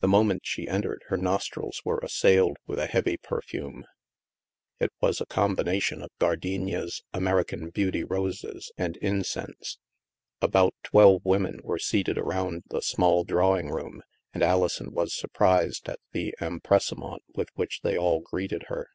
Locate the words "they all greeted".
17.80-18.64